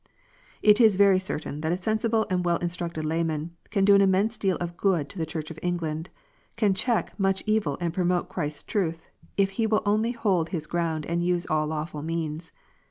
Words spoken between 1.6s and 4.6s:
that a sensible and well instructed layman can do an immense deal